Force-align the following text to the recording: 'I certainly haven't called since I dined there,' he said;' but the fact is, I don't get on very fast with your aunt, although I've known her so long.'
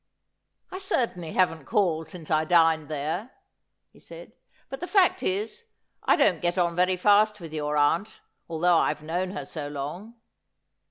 'I 0.71 0.79
certainly 0.79 1.33
haven't 1.33 1.65
called 1.65 2.09
since 2.09 2.31
I 2.31 2.43
dined 2.43 2.89
there,' 2.89 3.33
he 3.93 3.99
said;' 3.99 4.33
but 4.69 4.79
the 4.79 4.87
fact 4.87 5.21
is, 5.21 5.65
I 6.01 6.15
don't 6.15 6.41
get 6.41 6.57
on 6.57 6.75
very 6.75 6.97
fast 6.97 7.39
with 7.39 7.53
your 7.53 7.77
aunt, 7.77 8.19
although 8.49 8.79
I've 8.79 9.03
known 9.03 9.29
her 9.29 9.45
so 9.45 9.67
long.' 9.67 10.15